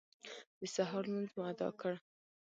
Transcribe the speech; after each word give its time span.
د 0.59 0.61
سهار 0.75 1.03
لمونځ 1.07 1.29
مو 1.35 1.41
اداء 1.51 1.71
کړ. 1.81 1.93